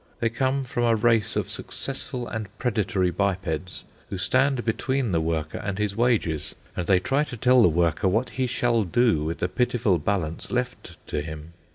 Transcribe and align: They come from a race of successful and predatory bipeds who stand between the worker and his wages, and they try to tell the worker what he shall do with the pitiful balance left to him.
They 0.19 0.29
come 0.31 0.63
from 0.63 0.81
a 0.85 0.95
race 0.95 1.35
of 1.35 1.47
successful 1.47 2.27
and 2.27 2.47
predatory 2.57 3.11
bipeds 3.11 3.83
who 4.09 4.17
stand 4.17 4.65
between 4.65 5.11
the 5.11 5.21
worker 5.21 5.59
and 5.59 5.77
his 5.77 5.95
wages, 5.95 6.55
and 6.75 6.87
they 6.87 6.99
try 6.99 7.23
to 7.25 7.37
tell 7.37 7.61
the 7.61 7.69
worker 7.69 8.07
what 8.07 8.31
he 8.31 8.47
shall 8.47 8.83
do 8.83 9.23
with 9.23 9.37
the 9.37 9.47
pitiful 9.47 9.99
balance 9.99 10.49
left 10.49 10.95
to 11.05 11.21
him. 11.21 11.53